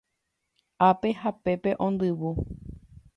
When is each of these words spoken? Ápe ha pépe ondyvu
Ápe 0.89 1.09
ha 1.19 1.31
pépe 1.43 1.71
ondyvu 1.85 2.31